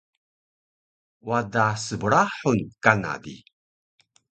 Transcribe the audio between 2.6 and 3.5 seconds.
kana di